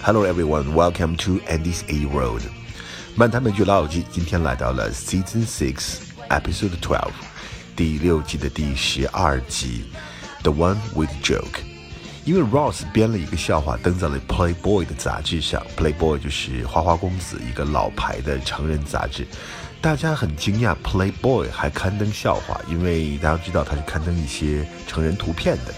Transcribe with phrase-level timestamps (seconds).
[0.00, 2.42] Hello everyone, welcome to Andy's A Road。
[3.14, 7.12] 漫谈美剧老友记今天来到了 Season Six Episode Twelve，
[7.74, 9.84] 第六季的第十二集，
[10.42, 11.60] The One with Joke。
[12.24, 19.24] 因为 Ross 编了一个笑话登在了 Playboy 的杂志上，Playboy 就是花花公子一个老牌的成人杂志。
[19.81, 25.73] 大家很惊讶，Playboy 还刊登笑话，因为大家知道它是刊登一些成人图片的。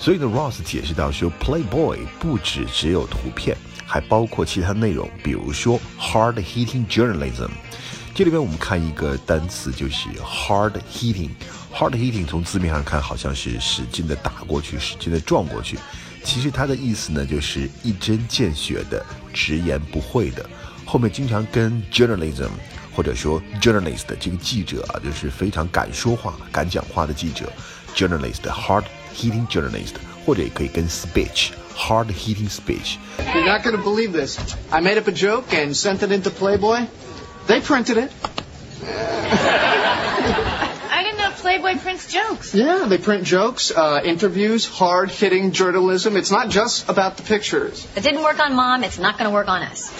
[0.00, 3.56] 所以呢，Ross 解释到说，Playboy 不只只有图片，
[3.86, 7.48] 还包括其他内容，比如说 hard-hitting journalism。
[8.12, 11.30] 这里边我们看一个单词，就是 hard-hitting。
[11.72, 15.78] hard-hitting 从字面上看好像是使劲的打过去，使劲的撞过去，
[16.24, 20.44] 其实它的意思呢就是一针见血的、直言不讳的。
[20.84, 22.50] 后面经常跟 journalism
[22.95, 27.51] 或者说 journalist 这个记者啊，就是非常敢说话、敢讲话的记者，
[27.95, 29.95] journalist hard。hitting journalist，
[30.25, 34.39] 或者也可以跟 speech hard hitting speech。You're not going to believe this.
[34.71, 36.87] I made up a joke and sent it into Playboy.
[37.47, 38.11] They printed it.
[40.89, 42.53] I didn't know Playboy prints jokes.
[42.53, 46.15] Yeah, they print jokes, uh, interviews, hard hitting journalism.
[46.15, 47.85] It's not just about the pictures.
[47.97, 48.85] It didn't work on mom.
[48.85, 49.91] It's not going to work on us.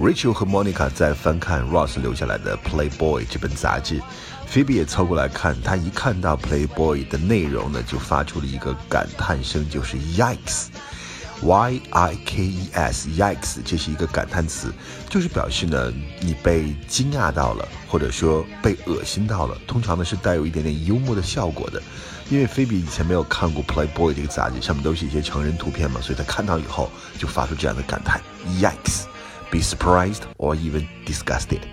[0.00, 4.00] Rachel 和 Monica 在翻看 Ross 留下来的《Playboy》这本杂志
[4.48, 5.60] ，Phoebe 也凑过来看。
[5.60, 14.72] 她一看到《Playboy》的内容呢，就发出了一个感叹声，就是 “Yikes”，Y I K E S，Yikes，这是一个感叹词，
[15.08, 19.58] 就是表示呢你被惊讶到了，或者说被恶心到了。
[19.66, 21.82] 通常呢是带有一点点幽默的效果的。
[22.30, 28.20] 因为菲比以前没有看过《Playboy》这个杂志，上面都是一些成人图片嘛，所以她看到以后就发出这样的感叹
[28.60, 29.06] ：“Yikes！”
[29.51, 31.65] be surprised or even disgusted.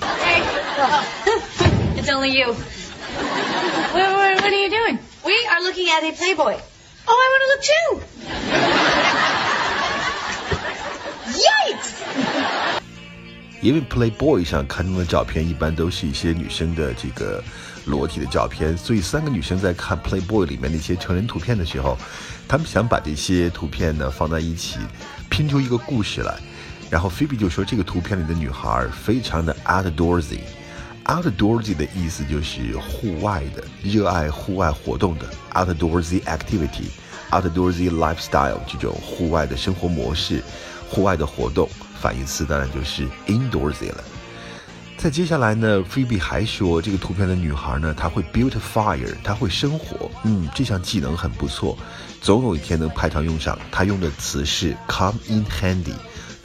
[0.00, 0.42] Hey,
[1.96, 2.54] it's only you.
[3.92, 4.98] What, what, what, are you doing?
[5.24, 6.56] We are looking at a Playboy.
[7.06, 8.00] Oh, I want to look too.
[11.32, 11.90] Yikes!
[13.60, 17.40] 因为 Playboy 上刊登的照片一般都是一些女生的这个
[17.84, 21.96] 裸体的照片，所以三个女生在看 Playboy 里面那些成人图片的时候，
[22.48, 24.80] 她们想把这些图片呢放在一起，
[25.30, 26.34] 拼出一个故事来。
[26.89, 30.39] 然后 Phoebe 就说这个图片里的女孩非常的 outdoorsy。
[31.05, 40.43] outdoorsy 的意思就是户外的，热爱户外活动的 outdoorsy activity，outdoorsy lifestyle 这种户外的生活模式，
[40.89, 41.69] 户外的活动，
[42.01, 44.03] 反义词当然就是 indoorsy 了。
[44.97, 51.77] 在接下来呢，Phoebe 还说这个图片的女孩呢，她会 build fire，她会生火，嗯，这项技能很不错，
[52.19, 53.57] 总有一天能派上用场。
[53.71, 55.93] 她用的词是 come in handy。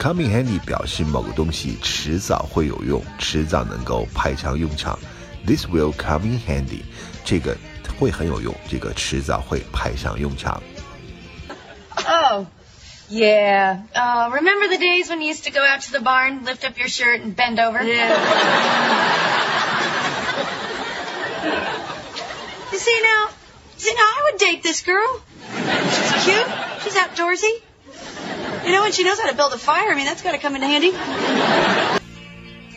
[0.02, 4.98] Come in handy 表示某个东西迟早会有用，迟早能够派上用场。
[5.46, 6.82] This will come in handy，
[7.24, 7.56] 这个
[7.98, 10.62] 会很有用，这个迟早会派上用场。
[11.96, 12.46] Oh.
[13.10, 13.84] Yeah.
[13.94, 16.76] Uh, remember the days when you used to go out to the barn, lift up
[16.78, 17.82] your shirt, and bend over?
[17.82, 18.12] Yeah.
[22.70, 23.30] you see now,
[23.78, 25.22] see now, I would date this girl.
[25.90, 26.46] She's cute.
[26.84, 27.62] She's outdoorsy.
[28.65, 30.37] You know, when she knows how to build a fire, I mean, that's got to
[30.37, 30.93] come in handy.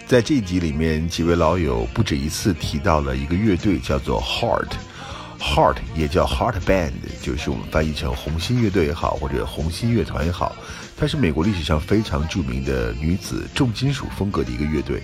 [0.08, 6.92] 在这一集里面，几位老友不止一次提到了一个乐队，叫做 Heart，Heart 也叫 Heart Band，
[7.22, 10.56] 就是我们翻译成红心乐队也好，或者红心乐团也好，
[10.98, 15.02] 它是美国历史上非常著名的女子重金属风格的一个乐队，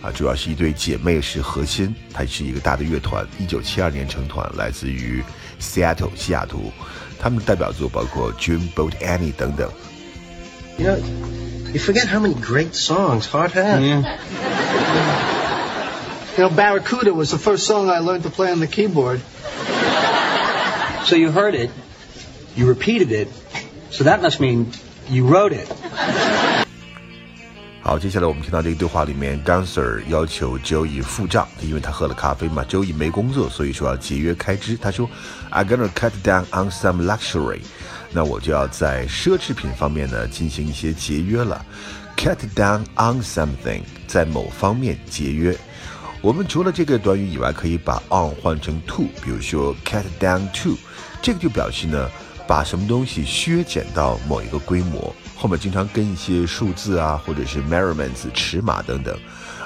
[0.00, 5.22] 啊，主要是一对姐妹是核心，它是一个大的乐团，一九七二年成团，来自于
[5.60, 6.72] Seattle 西雅图，
[7.18, 9.70] 他们的代表作包括 Dreamboat Annie 等等。
[10.78, 10.96] You know,
[11.72, 13.82] you forget how many great songs Heart had.
[13.82, 14.18] Yeah.
[16.36, 19.20] you know, Barracuda was the first song I learned to play on the keyboard.
[21.04, 21.70] So you heard it,
[22.54, 23.28] you repeated it,
[23.90, 24.72] so that must mean
[25.08, 25.68] you wrote it.
[27.82, 32.64] 好，接下来我们听到这个对话里面，Gunther 要求 Joey 付账，因为他喝了咖啡嘛。
[32.68, 34.76] Joey 没工作，所以说要节约开支。
[34.80, 35.10] 他说
[35.50, 37.60] ，I'm gonna cut down on some luxury。
[38.12, 41.64] 那我就要在奢侈品方面呢进行一些节约了。
[42.16, 45.56] Cut down on something，在某方面节约。
[46.20, 50.76] 我们除了这个短语以外，可以把 on 换成 to，比如说 cut down to，
[51.20, 52.08] 这个就表示呢
[52.46, 55.12] 把什么东西削减到某一个规模。
[55.36, 59.18] 后面经常跟一些数字啊，或者是 measurements 尺码等等。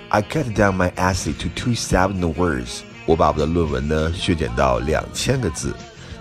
[0.09, 2.79] I cut down my essay to two thousand words。
[3.05, 5.75] 我把我的论文呢削减到两千个字。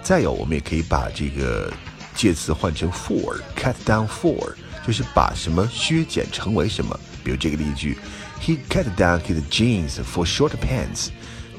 [0.04, 1.72] 再有，我们也可以把这个
[2.15, 4.53] 介词换成 for，cut down for
[4.87, 6.99] 就是把什么削减成为什么。
[7.23, 7.97] 比如这个例句，
[8.41, 11.09] He cut down his jeans for short pants。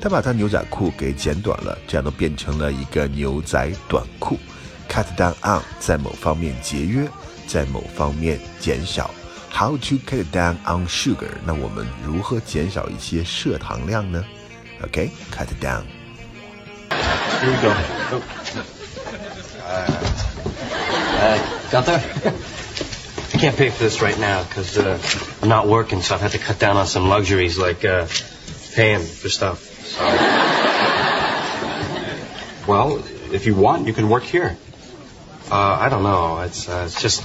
[0.02, 4.40] 他把他牛仔裤给剪短了，这样都变成了一个牛仔短裤。
[4.90, 7.08] cut down on 在某方面节约，
[7.48, 9.12] 在某方面减少。
[9.54, 11.30] How to cut down on sugar？
[11.46, 14.26] 那我们如何减少一些摄糖量呢？
[14.84, 17.74] OK，cut、okay, down。Here we go.
[21.19, 22.03] Uh, Gunther,
[23.35, 25.01] I can't pay for this right now because uh,
[25.43, 28.07] I'm not working, so I've had to cut down on some luxuries like uh,
[28.75, 29.73] paying for stuff.
[32.67, 32.97] Well,
[33.31, 34.57] if you want, you can work here.
[35.49, 36.41] Uh, I don't know.
[36.41, 37.23] It's, uh, it's just.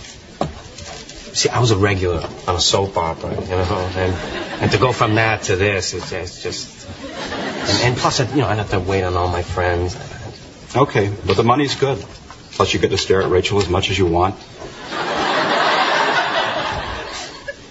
[1.36, 4.14] See, I was a regular on a soap opera, you know, and
[4.62, 6.88] and to go from that to this, it's, it's just.
[7.02, 9.96] And, and plus, you know, I'd have to wait on all my friends.
[10.76, 12.06] Okay, but the money's good.
[12.56, 14.36] Plus, you get to stare at Rachel as much as you want.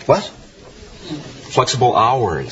[0.07, 0.25] What?
[1.51, 2.51] Flexible hours.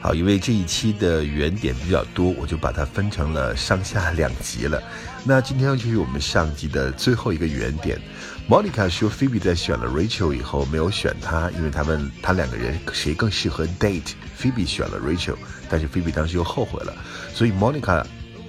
[0.00, 4.82] 好，因为这一期的原点比较多，我就把它分成了上下两集了。
[5.24, 7.98] 那今天就是我们上集的最后一个原点。
[8.46, 14.12] Monica 说，Phoebe 在选了 Rachel 以后没有选她，因为他们他两个人谁更适合 date。
[14.38, 15.36] Phoebe 选了 Rachel，
[15.70, 16.94] 但是 Phoebe 当时又后悔了，
[17.32, 18.04] 所以 Monica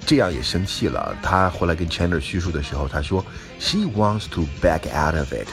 [0.06, 1.14] 这样也生气了。
[1.20, 3.24] 他后来跟 Chandler 叙述的时候，他说
[3.58, 5.48] ，She wants to back out of it。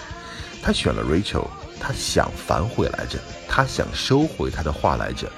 [0.62, 1.48] 他选了 Rachel，
[1.80, 3.18] 他想反悔来着，
[3.50, 5.30] 他想收回他的话来着。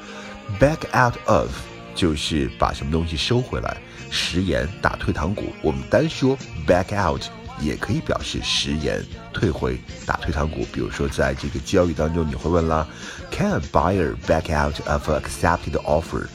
[0.60, 1.50] Back out of
[1.96, 3.78] 就是把什么东西收回来，
[4.12, 5.46] 食言打退堂鼓。
[5.64, 6.38] 我们单说
[6.68, 7.24] back out
[7.60, 9.02] 也可以表示食言
[9.34, 10.66] 退回打退堂鼓。
[10.74, 12.86] 比如说在这个交易当中，你会问啦
[13.32, 16.28] ，Can a buyer back out of accepted offer？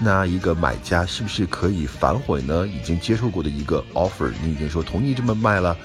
[0.00, 2.66] 那一个买家是不是可以反悔呢？
[2.66, 5.76] 已经接受过的一个 offer，你已经说同意这么卖了，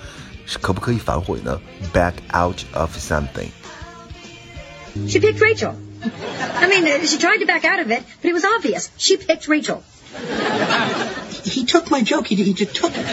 [0.45, 1.59] 是可不可以反悔呢？
[1.93, 3.49] Back out of something。
[5.07, 5.75] She picked Rachel.
[6.01, 8.89] I mean, uh, she tried to back out of it, but it was obvious.
[8.97, 9.83] She picked Rachel.
[11.43, 12.27] He took my joke.
[12.27, 13.05] He, he just took it.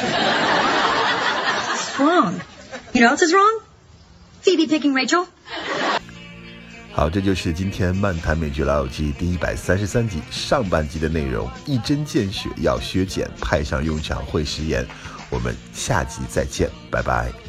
[1.74, 2.40] It's wrong.
[2.94, 3.60] You know what else is wrong?
[4.40, 5.26] Phoebe picking Rachel.
[6.93, 11.49] 好，这就是今天《漫谈美剧老友记》第一百三十三集上半集的内容。
[11.65, 14.85] 一针见血，要削减，派上用场会食言。
[15.29, 17.40] 我们下集再见，拜拜。